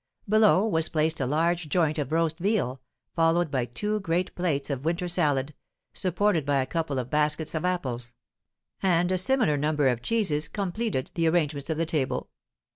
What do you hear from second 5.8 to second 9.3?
supported by a couple of baskets of apples; and a